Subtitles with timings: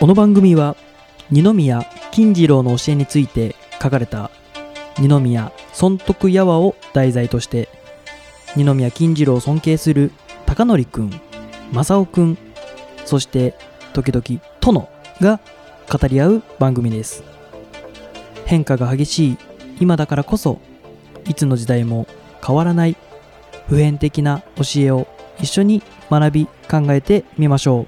[0.00, 0.78] この番組は
[1.30, 4.30] 二宮金次郎の教えについて書かれた
[4.98, 7.68] 二宮尊徳やわを題材として
[8.56, 10.10] 二宮金次郎を尊敬する
[10.46, 11.20] 高則くん
[11.72, 12.38] 正雄くん
[13.04, 13.54] そして
[13.92, 14.88] 時々殿
[15.20, 15.38] が
[15.92, 17.22] 語り合う番組です。
[18.46, 19.38] 変化が激しい
[19.80, 20.62] 今だからこそ
[21.28, 22.06] いつの時代も
[22.42, 22.96] 変わらない
[23.68, 25.06] 普遍的な教えを
[25.40, 27.86] 一緒に学び考えてみましょう。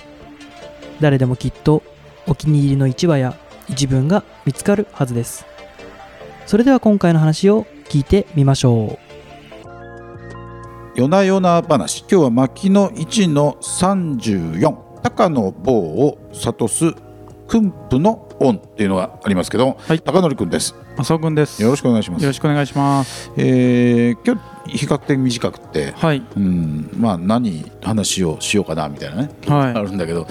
[1.01, 1.83] 誰でもきっと
[2.27, 3.37] お気に入りの一話や
[3.69, 5.47] 一文が見つかるはずです。
[6.47, 9.13] それでは今回の話を聞いてみましょう。
[10.95, 12.01] 夜な夜な話。
[12.01, 16.95] 今日は牧野1の34高の棒を諭す
[17.49, 21.63] 訓布の恩っていうのがありますけど、はい高則くんです浅尾くんです。
[21.63, 23.31] よろしくお願いしますよろしくお願いします。
[23.37, 26.23] えー今日比較的短くて、はい。
[26.37, 30.27] うん、まあ何話をしようかなみたいなね、はいあるんだけど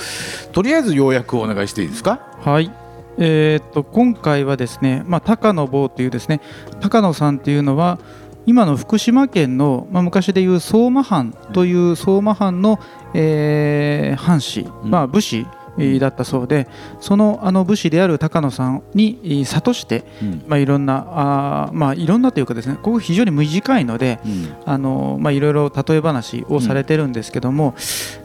[0.54, 2.20] とりあえず要約をお願いしていいですか？
[2.42, 2.72] はい。
[3.18, 6.40] えーっと今回はですね、まあ高野坊というですね、
[6.80, 8.00] 高野さんっていうのは
[8.46, 12.80] 今の福島県の、まあ、昔でいう相馬藩という相馬藩の、
[13.14, 15.61] えー藩士、うんまあ、武士えー
[16.00, 16.68] だったそうで
[17.00, 20.44] そのあの武士である高野さんにえー諭して、うん。
[20.48, 24.54] まあ、いろんなあーまあいろんなというかですねここ非常に短いのでうん。
[24.66, 27.74] あのまあ、いろいろ例え話をされてるんですけども、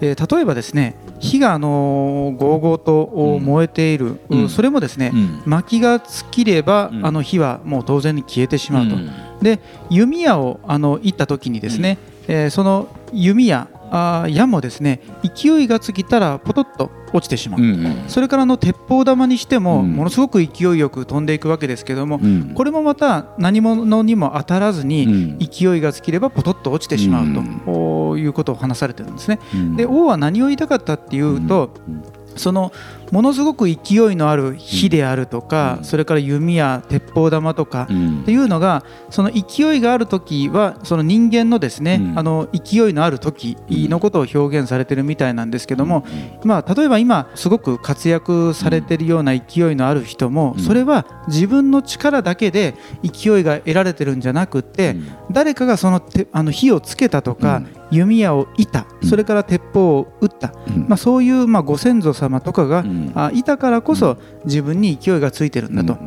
[0.00, 3.44] えー例えばですね火があのゴーゴーとうん。
[3.44, 4.48] 燃えている、うん。
[4.48, 5.42] それもですね、うん。
[5.46, 7.06] 薪が尽きれば、うん。
[7.06, 9.10] あの火はもう当然に消えてしまうと、うん。
[9.40, 18.04] で弓矢をあの行った時にですね、えーその弓矢あー矢もですね勢いが尽きたらポトッと落ちてしまう、うんうん。
[18.08, 19.92] それからあの鉄砲玉にしても、うん。
[19.92, 22.52] ものすごく勢いよく飛んでいくわけですけども、うん。
[22.54, 25.38] これもまた何者にも当たらずに、うん。
[25.38, 28.20] 勢いが尽きればポトッと落ちてしまうと、うん。
[28.20, 29.38] いうことを話されてるんですね。
[29.54, 29.76] うん。
[29.76, 32.02] で王は何を言いたかったっていうと、うん。
[32.36, 32.70] その
[33.10, 35.84] ものすごく勢いのある火であるとか、うん。
[35.84, 38.20] それから弓や鉄砲玉とか、うん。
[38.22, 42.18] っていうのがその勢いがある時はその人間のですね、うん。
[42.18, 46.04] あの勢いのある時のことを表現されてるみたいなんですけども、
[46.44, 50.62] まあ、例えば今すごく活躍されてるような勢いのある人も、うん。
[50.62, 55.08] それは自分の力だけで勢いが得られてるんじゃなくって、うん。
[55.30, 59.08] 誰かがそのてあの火をつけたとか、弓矢を射たうん。
[59.08, 60.86] それから鉄砲を撃った、うん。
[60.88, 65.98] まあ、そういうまあご先祖様とかが、うんあいたからこそ自分に勢いがついてるんだと、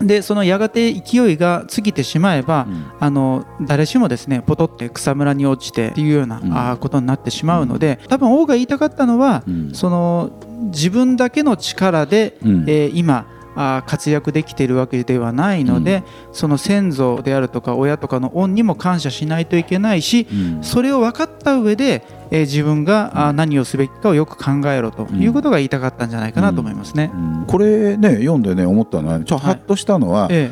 [0.00, 2.66] でそのやがて勢いが尽きてしまえば、
[2.98, 6.52] あの誰しもですねポトって草むらに落ちてっていうような、うん。
[6.52, 9.74] あーことになってしまうので多分王が言いたかったのは、うん。
[9.74, 10.30] その
[10.72, 12.64] 自分だけの力で、うん。
[12.68, 13.26] えー今
[13.62, 20.64] あー活躍できているわけではないので、その先祖であるとか親とかの恩にも感謝しないといけないし、うん。
[20.64, 27.10] それを分かった上で、えー自分が何をすべきかをよく考えろということが言いたかったんじゃないかなと思いますね。
[27.12, 27.44] うん。
[27.46, 30.50] これね読んでね思ったのはちょっとハッとしたのは、え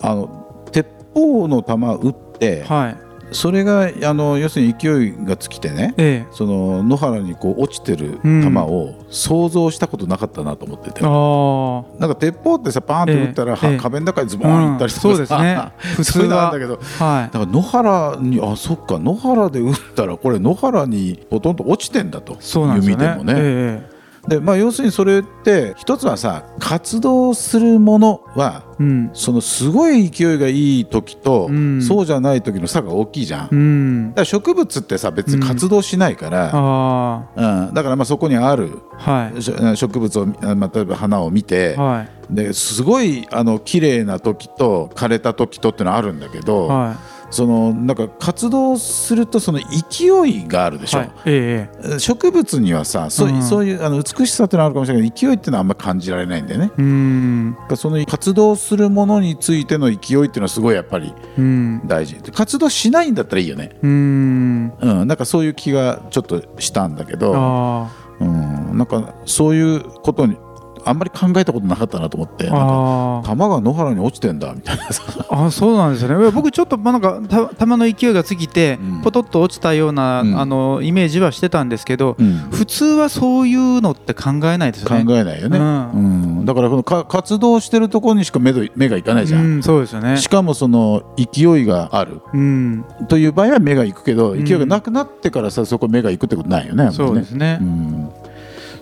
[0.00, 2.96] あの鉄砲の弾撃ってえはい
[3.32, 13.74] それがあの要するに勢いが尽きてねえその野原にこう落ちてる弾を想像したことなかったなと思ってて、えあなんか鉄砲ってさパーンって撃ったら、えええ。
[13.74, 15.16] え壁の中にズボーンいったりとかさ、うん。
[15.16, 15.72] そうですね。
[15.96, 17.04] 普通はそういうのあるんだけど。
[17.04, 17.20] あは。
[17.22, 17.24] い。
[17.24, 22.36] だから野原にあそっか野原で撃ったらこれ野原にほとんど落ちてんだと。
[22.40, 23.04] そうなんですよね。
[23.04, 23.34] 弓でもね。
[23.36, 23.91] え
[24.28, 29.10] でまあ、要するにそれって一つはさ活動するものはえうん。
[29.14, 31.82] そのすごい勢いがいい時と、うん。
[31.82, 33.46] そうじゃない時の差が大きいじゃん。
[33.46, 37.24] だかうんら植物ってさ別に活動しないから、あ
[37.68, 37.74] うん。
[37.74, 39.76] だからまあそこにあるあはい。
[39.76, 46.96] 植物を、あまあ、例えば花を見て、はですごいあの綺麗な時と枯れた時とってのはあるんだけいど、は
[47.32, 51.12] そのなんか活動するとその勢いがあるでしょ、いはい。
[51.26, 56.70] ええ植物にはさそう,、うんそういうあの美しさってのはあるかもしれないけど勢いっていうのはあんまり感じられないんだよね。
[56.70, 61.80] ええうんその活動するものについての勢いっていうのはすごいやっぱりうん。
[61.86, 62.16] 大事。
[62.22, 64.72] で活動しないんだったらいいよね、うん。
[64.80, 67.90] うん、なんかそういう気がちょっとしたんだけど、あ
[68.20, 70.36] うん、なんかそういうことに
[70.84, 74.84] あんまり考えたことなかったなと思ってあなんかあ弾が野原に落ちてんだみたいな。
[74.92, 76.30] さああそうなんですよね。
[76.30, 79.02] 僕ちょっとまあなんかた弾の勢いが過ぎてうん。
[79.02, 80.40] ポトッと落ちたような、うん。
[80.40, 82.34] あのイメージはしてたんですけど、うん。
[82.50, 85.14] 普通はそういうのって考えないですよ考ね。
[85.16, 86.00] えないよね、うう
[86.42, 86.44] ん。
[86.44, 90.16] だからこのか活動してるところにしか目ど目がいかないじゃん、うん、そうですよね。
[90.16, 92.20] しかもその勢いがある。
[92.32, 94.44] うん、という場合は目が行くけどうん。
[94.44, 97.58] 勢いがなくなってからさそこ目が行くってことないよね、そうですね。
[97.60, 97.64] う。
[97.64, 98.10] ん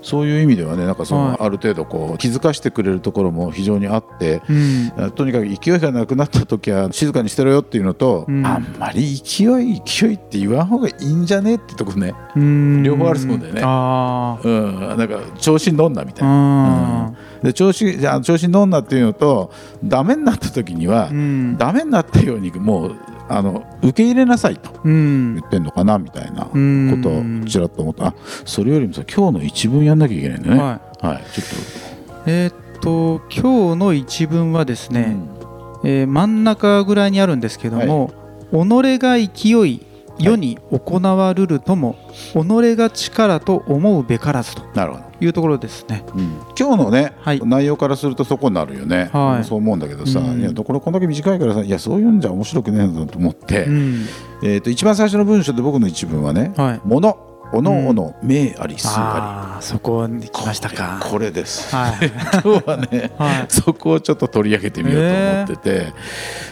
[0.02, 1.36] そういう意味ではねなんかその、はい。
[1.40, 4.52] ある程度こう気づかしてくれるところも非常にあって、う
[5.06, 5.10] ん。
[5.12, 8.46] とにかく勢いがなくなった時は静かにしてろよっていうのと、うん。
[8.46, 12.82] あんまり勢い勢いって言わん方がいいんじゃねってとこね、うん。
[12.82, 13.62] 両方あるそうだよね。
[13.64, 14.48] あー。
[14.48, 17.06] うん、なんか調子に乗んなみたいな。
[17.06, 17.12] あ
[17.42, 19.50] で調子じゃあ調子に乗んなっていうのと
[19.82, 21.58] ダメになった時には、ーうん。
[21.58, 22.96] ダメになったようにもう
[23.32, 25.34] あの受け入れなさいとうん。
[25.36, 27.00] 言ってんのかなみたいなこうん。
[27.02, 28.08] とをちらっと思った。
[28.08, 30.58] あそれよりもさ今日の一文やんなきゃいけないんだね。
[30.60, 31.06] はい。
[31.06, 31.44] はい、ちょ
[32.26, 35.16] えーっと今日の一文はですっと、ね、
[35.84, 38.12] えー真ん中ぐらいにあるんですけども
[38.52, 39.80] 「己が勢い
[40.20, 41.96] 世に行わるるとも、
[42.32, 46.04] 己が力と思うべからず」となるほど、いうところですね。
[46.14, 46.40] うん。
[46.58, 47.40] 今日のね、はい。
[47.44, 49.44] 内容からするとそこになるよね、はい。
[49.44, 50.40] そう思うんだけどさ、うん。
[50.40, 54.06] いやこれこんだけ短いからさいやそういうんじゃ面白くねえんだと思って、うん。
[54.42, 61.00] えー、と一番最初の文章で僕の一文はねはい「ものおのおの名あり数あああそこにり」来ましたか。
[61.02, 61.74] これです。
[61.74, 61.92] はい。
[62.44, 63.44] 今日はねはい。
[63.48, 65.92] そこをちょっと取り上げてみようと思ってて、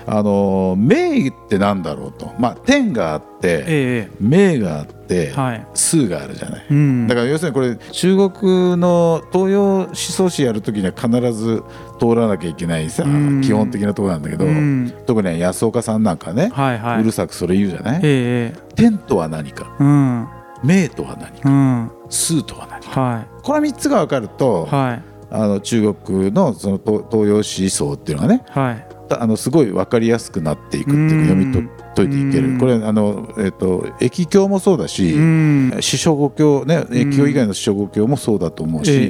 [0.06, 2.32] あの名ってなんだろうと。
[2.38, 5.66] まあ天があってえ名があってえはい。
[5.74, 6.64] 数があるじゃない。
[6.70, 7.06] うん。
[7.06, 11.62] だから要するにこれ中国の東洋思想史やるときには必ず
[12.00, 13.40] 通らなきゃいけないさうん。
[13.40, 14.92] 基本的なところなんだけどうん。
[15.06, 17.00] 特に安岡さんなんかねはいはい。
[17.00, 18.00] うるさくそれ言うじゃない？
[18.02, 19.66] ええ天とは何か。
[19.78, 20.26] うん
[20.64, 21.90] 名とは何かうん。
[22.08, 23.00] 数とは何か。
[23.00, 25.02] はこの3つが分かるといはい。
[25.30, 28.86] あの中国のその東東洋思想っていうのがねはい。
[29.10, 31.60] あのすごい分かりやすくなっていくっていう読みと
[31.96, 32.54] 解いていけうん。
[32.54, 35.70] るこれあの、えっと易経もそうだし、うん。
[35.80, 39.08] 四書五経ね易経以外の四書五経もそうだと思うし、ええ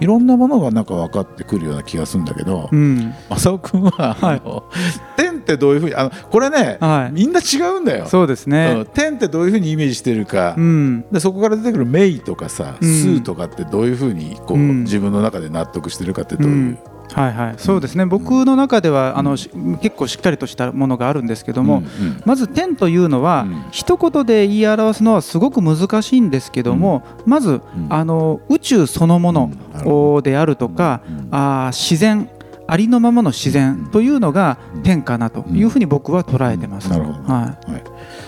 [0.00, 3.14] えいろんなものがなんか分かってくるような気がするんだけどえうん。
[3.30, 5.17] 正雄君は、はい
[5.48, 7.12] ってどういうふうにあのこれね、はい。
[7.12, 8.06] みんな違うんだよ。
[8.06, 8.52] そうですうん。
[8.52, 8.84] ね。
[8.92, 11.04] 天ってどういうふうにイメージしてるか、うん。
[11.10, 12.88] でそこから出てくる「名」とかさ「うん。
[12.88, 14.80] 数」とかってどういうふうにこう、うん。
[14.84, 16.78] 自分の中で納得してるかってどういう、うん。
[17.14, 17.54] はいはい。
[17.56, 18.04] そうですね。
[18.04, 19.50] 僕の中ではあのし
[19.80, 21.82] 結構しっかりとしたものがあるんですけども、
[22.26, 23.64] まず天というのは、うん。
[23.70, 27.60] 一言で言い表すのはすごく難しいんですけども、まず、うん。
[27.88, 31.28] あの宇宙そのものであるとか、うん。
[31.30, 32.28] あー自然
[32.68, 36.88] ありのままの自然というのが天かなというふうに僕は捉えてます。
[36.88, 36.92] うん。
[36.92, 37.32] なるほど。
[37.32, 37.56] ははい、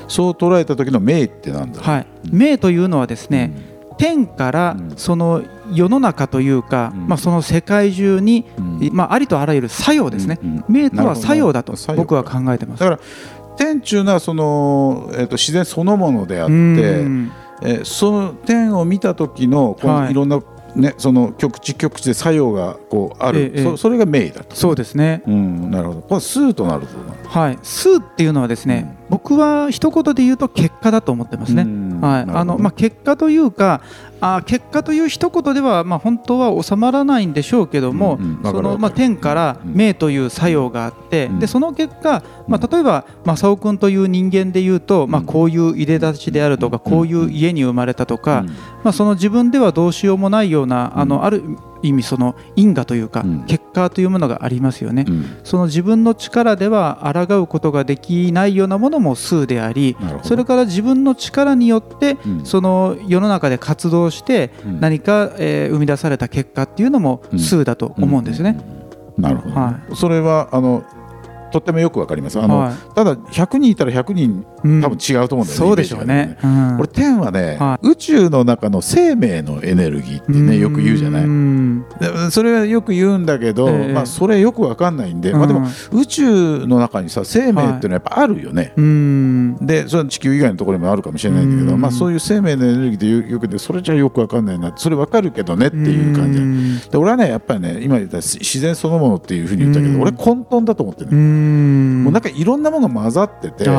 [0.09, 3.53] そう捉えた時の「名」ってなんだい、はい、命というのはですね、
[3.99, 4.97] 天からうん。
[4.97, 5.43] その
[5.73, 7.07] 世の中というか、うん。
[7.07, 8.91] まあ、その世界中に、うん。
[8.93, 10.65] まあ、ありとあらゆる作用ですね、うんうん。
[10.71, 12.81] 命とは作用だと僕は考えてます。
[12.81, 13.01] だから
[13.59, 17.31] 天っていうのはその、えー、と自然そのものであって、うん。
[17.63, 20.05] えーその天を見た時のこはい。
[20.07, 20.41] のいろんな、
[20.75, 24.57] ねその局地局地で作用がこうある、ええそそれが名だと。
[24.57, 26.01] そうですね、うん、なるほど。
[26.03, 26.97] これ数となると
[27.29, 31.63] はい、数っていうのはですね、僕は一言で言うと結果だと思ってますね。
[31.63, 33.83] うんはい、あのまあ、結果というか
[34.21, 39.75] あ結果という一言では、まあ、本当は収まらないんでしょうけども、そのまあ、天からうん。
[39.75, 41.39] 命という作用があって、うん。
[41.39, 46.93] でその結果、まあ、例えば正雄君という人間で言うと、まあ、うんこういう入れ立ちであるとか、うん。
[46.93, 48.47] こういう家に生まれたとか、うん。
[48.49, 51.09] まあ、その自分ではどうしようもないような、あうん。
[51.09, 51.43] のある
[51.83, 53.45] 意味その因果というか、うん。
[53.47, 55.05] 結果というものがありますよね。
[55.09, 55.39] うん。
[55.45, 62.45] その自分の力では抗うことができないようなものも数でありそれから自分の力によってうん。
[62.45, 64.81] その世の中で活動してうん。
[64.81, 67.39] 何か、えー生み出された結果っていうのもうん。
[67.39, 68.59] 数だと思うんですね。
[69.19, 70.83] なるほど、はそれはあの
[71.51, 72.39] とってもよくわかります。
[72.41, 72.95] あの、はい。
[72.95, 74.81] ただ100人いたら100人うん。
[74.83, 75.67] 多分違うと思うんだよね。
[75.67, 76.39] そうでしょうね。
[76.43, 76.77] うん。
[76.77, 81.25] これ天はね、は宇宙の中の生命のエネルギーってねよく言うじゃない？
[81.25, 83.93] んでそれはよく言うんだけど、ええ。
[83.93, 88.73] まあそれよくわかんないんで、まあでも宇宙の中にさ生命っていうのはやっぱあるよね。
[88.77, 89.57] うん。
[89.61, 91.81] でそれは地球以外のところにもあるかもしれないんだけど、うん。
[91.81, 94.73] まあ、そういう生命のエネルギーでよよくでそれじゃよくわかんないな。
[94.77, 96.33] それわかるけどねっていう感
[96.83, 100.03] じで俺はねやっぱりね今言った自然そのものっていうふうに言ったけど、うん。
[100.03, 101.40] 俺混沌だと思ってね、ん
[102.03, 103.71] もうなんかいろんなものが混ざっててで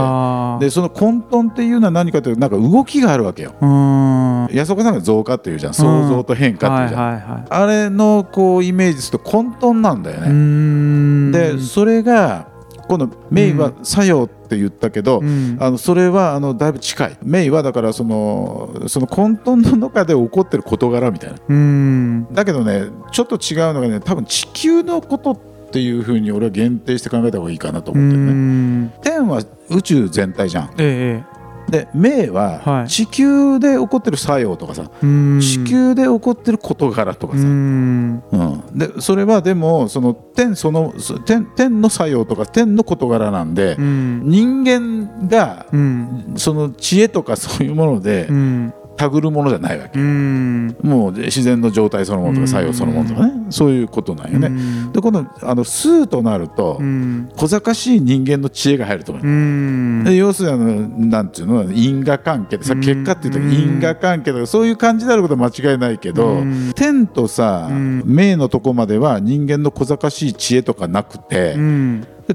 [0.69, 3.53] その混沌っていうのは何かというとなんか動きがあるわけよ。
[3.61, 4.47] うん。
[4.51, 7.45] 安岡さんが増加っていうじゃん創造と変化っていうじゃん、はいはいはい。
[7.49, 11.31] あれのこうイメージすると混沌なんだようね、ん。
[11.31, 12.47] でそれが
[12.87, 15.57] 今度メイは作用って言ったけど、うん。
[15.59, 17.17] あのそれはあのだいぶ近い。
[17.23, 21.37] メイはだからそのその混沌の中で起こってる事柄みたいな。
[21.47, 22.27] うん。
[22.33, 28.31] だけどねちょっと違うのがね多分地球のことっていうふうに俺は限定して考えた方がいいかなとう思ってるね。
[28.33, 28.93] ん。
[29.01, 30.71] 天は宇宙全体じゃん。
[30.77, 31.23] え
[31.69, 32.87] で明ははい。
[32.89, 35.39] 地球で起こってる作用とかさ、えうん。
[35.39, 38.23] 地球で起こってる事柄とかうさ、ん。
[38.31, 38.77] うん。
[38.77, 44.21] でそれはでもその天そのそ天天の作用とか天の事柄なんで、うん。
[44.25, 46.33] 人間がうん。
[46.35, 50.77] その知恵とかそういうものでうんたぐるものじゃないわけ、うん。
[50.83, 54.91] もう自然の状態そのものとか作用そのものとかね、そういうことなんよね、うん。
[54.91, 60.03] でこのあの数となると、うん小賢しい人間の知恵が入ると思う、うん。
[60.03, 62.59] で要するにあのなんていうの因果関係。
[62.59, 62.81] でさうん。
[62.81, 66.71] 結果っていうと因果関係とかそういう感じであることは間違いないけど、うん。
[66.75, 68.03] 天とさ、うん。
[68.05, 71.55] 命のとこまでは人間の小賢しい知恵とかなくて、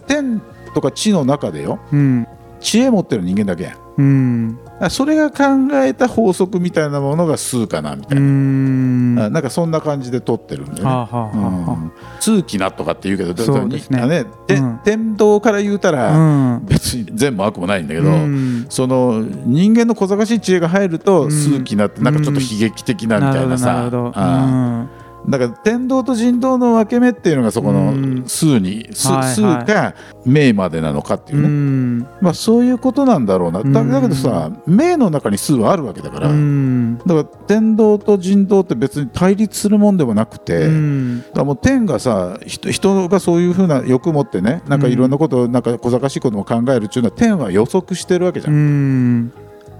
[0.08, 0.42] 天
[0.74, 2.26] とか地の中でようん。
[2.58, 4.58] 知恵持ってる人間だけやんうん。
[4.78, 10.84] らそれが考えた法則みたいなものが数かなみたういな、なんかそんな感じで取ってるんだよね。
[10.84, 11.92] はあはあうん。
[12.20, 14.00] 通気なとかって言うけどそうですね。
[14.00, 14.80] あねてうん。
[14.84, 16.66] 天道から言うたあら、うん。
[16.66, 18.66] 別に善も悪もないんだけど、うん。
[18.68, 21.30] その人間の小賢しい知恵が入るとん。
[21.30, 24.88] 数奇なってなんかちょっと悲劇的なみたいなさ、な
[25.28, 28.22] だから天道と人道の分け目っていうのがそこうん。
[28.22, 32.00] の数に、数か命までなのかっていううね、ん。
[32.20, 36.98] まあそういうことなんだろうな、だけどさ命の中に数はあるわけだから、うん。
[36.98, 41.24] だから天道と人道って別に対立するもんでもなくて、うん。
[41.34, 49.32] だもう天がさ人人がそういうふうな欲持ってねなんかいろんなこと、なんか小賢しいことも考えるっていうのは天は予測してるわけじゃん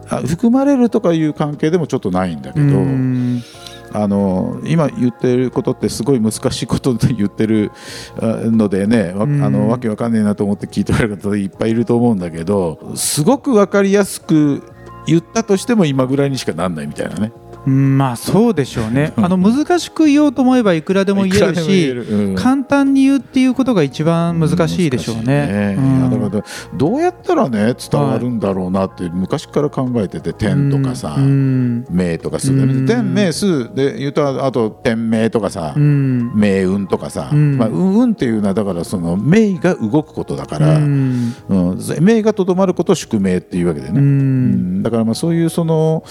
[0.09, 3.43] あ含まれるとかいう関係でもちょっとないんだけど、うん
[3.93, 7.73] あの今言ってることってすごい難しいことで言ってる
[8.21, 14.63] あのでねわ,、うんあのわけわかんねえなと思って聞いておられる方いっぱいいると思うんだけどすごくわかりやすく
[15.07, 17.33] 言ったとしても今ぐらいにしかなんないみたいなね。
[17.67, 19.13] うんまあそうでしょうね。
[19.17, 22.03] あの難しく言おうと思えばいくらでも言えるしる。
[22.05, 22.35] うん。
[22.35, 25.75] 簡単に言うっていうことが一番難しいでしょうね。
[25.77, 26.45] 難しいいやだから
[26.77, 26.95] ど。
[26.97, 32.87] うやったらね伝わるんだろうなって昔から考えてて天とかさ、うん命とか数うん。
[32.87, 36.33] 天命数で言うとあと天命とかさ、うん。
[36.35, 37.59] 命運とかさ、うん。
[37.59, 41.31] まあ、運運っていうのはだからその命が動くことだから、ううん。
[41.31, 44.81] ん命がとどまることを宿命っていうわけでね、ううん。
[44.81, 46.05] んだからまあそういうその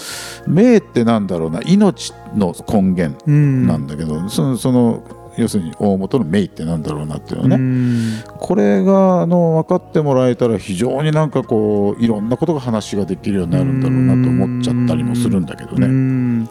[0.46, 1.60] 命ってなんだろうな。
[1.62, 3.66] 命の根源うん。
[3.66, 5.02] なんだけど、そのその
[5.36, 8.22] 要するに大元の命ってなんだろうなっていうのはね、うん。
[8.38, 15.86] これがあの分かってもらえたら非常になんかこういろんなことが話ができるようになるんだろうなと思っちゃったりもするんだけどうね。
[15.86, 16.48] ん。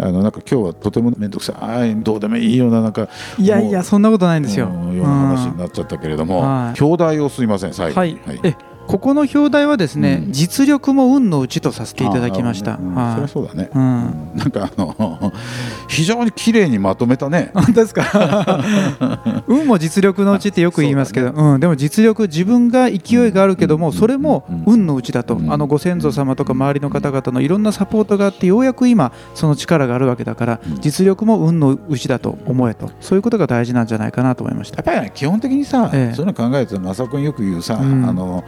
[0.00, 1.96] あのなんか今日はとても面倒くさい。
[1.96, 2.80] どうでもいいような。
[2.80, 4.68] なんかいやいやそんなことないんですよ。
[4.68, 6.80] うんような話になっちゃったけれども、はい。
[6.82, 8.12] 表題をすいません最後はい。
[8.14, 8.54] に、え
[8.88, 10.32] ここの表題はですね、うん。
[10.32, 12.78] 実力も運のうちとさせていただきました。
[12.78, 14.32] ねうんそりゃはいそうだね、うん。
[14.34, 15.32] なんかあの
[15.88, 17.50] 非常に綺麗にまとめたね。
[17.52, 18.64] 本当ですか？
[19.46, 23.92] 運も実力のうちってよく言いますけど、うん、でも実力自分が勢いがあるけども、うん。
[23.92, 25.52] それも運のうちだと、うん。
[25.52, 30.80] あのご先祖様とか周りの方々のいろんなサポートがあってようやく今その力があるわけだから、うん。
[30.80, 32.90] 実力も運のうちだと思えと。
[33.00, 34.78] そういうことが大事なんじゃないかなと思いました。
[34.78, 34.84] やっ。
[34.84, 36.14] ぱりね基本的にさ、ええ。
[36.14, 38.08] そういうの考えると正君よく言うさ、うん。
[38.08, 38.44] あの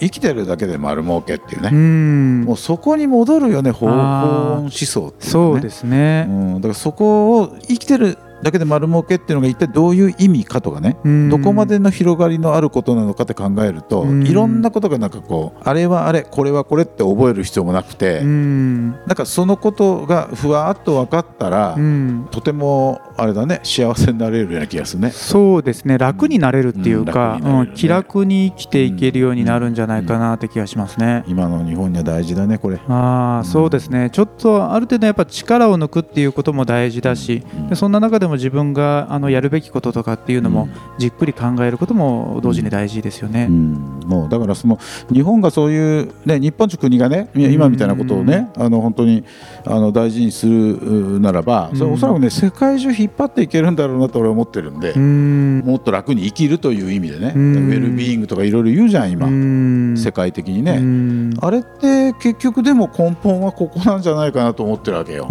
[0.00, 2.44] 生きてるだけで丸儲けっていうね、うん。
[2.44, 4.56] もうそこに戻るよね法あー。
[4.56, 5.52] 法思想っていうのね。
[5.52, 6.26] そうですね。
[6.28, 11.28] うん、だからそこを生きてるだけで丸儲けっていうのが一体どういう意味かとかね、うん。
[11.28, 14.26] どこまでの広がりのあることなのかって考えると、うん。
[14.26, 18.90] いろんなことがなんかこうあれはあれこれはこれって覚える必要もなくて、うん。
[18.90, 22.28] なんかそのことがふわっと分かったら、うん。
[22.32, 25.10] とてもあれだね幸せになれるような気がするね。
[25.10, 31.24] そうですね楽になれるっていうか、うんうん気楽に生きていけるようになるんじゃないかなって気がしますね。
[31.26, 32.80] 今の日本には大事だねこれ。
[32.88, 34.10] ああそうですね。
[34.10, 37.68] ちょっとある程度やっぱ力を抜くっていうことも大事だし、うん。
[37.68, 43.46] でそんな中でも自分があのやるべきこととかっていうのもじっくり考えることも同時に大事ですよね。
[43.48, 43.52] う。
[43.52, 44.78] ん、もうだからその
[45.12, 49.24] 日本がそういう、ね、日本という国がね今みたいなことをね、あの本当に
[49.64, 55.60] あの大事にするうならば、それうんおそらくね世界中引っ張っていけるんだろうなと俺は思ってるんで、うん。
[55.60, 57.56] もっと楽に生きるという意味でね、うん。
[57.68, 59.96] ウェルビーイングとかいろいろ言うじゃん今、うん。
[59.96, 61.34] 世界的にね、うん。
[61.40, 65.24] あれって結局でも根本はここなんじゃないかなと思ってるわけよ。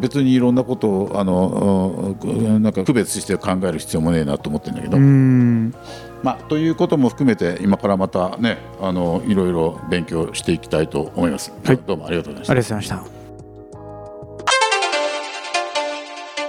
[0.00, 5.74] 別にいろんなことをあのうんなんか区別して考える必要もねえなと思ってるんだけど、うん。
[6.22, 11.52] まあ、ということも含めて今からまたねあのいろいろ勉強していきたいと思います。
[11.64, 11.78] はい。
[11.86, 12.52] どうもありがとうございました。
[12.52, 13.15] ありがとうございました。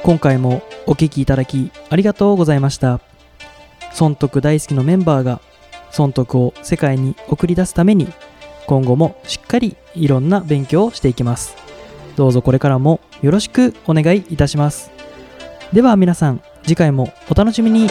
[0.07, 3.01] 今回もお聴きいただきありがとうございました。
[3.91, 5.41] 損得大好きのメンバーが
[5.91, 8.07] 損得を世界に送り出すために
[8.67, 11.57] 今後もしっかりいろんな勉強をしていきます。
[12.15, 14.91] どうぞこれからもよろしくお願いいたします。
[15.73, 17.89] では皆さん次回もお楽しみに。